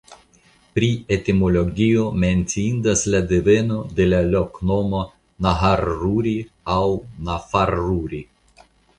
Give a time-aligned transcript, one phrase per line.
[0.77, 5.01] Pri etimologio menciindas la deveno de la loknomo
[5.47, 6.33] "Naharruri"
[6.77, 6.87] aŭ
[7.29, 8.23] "Nafarruri".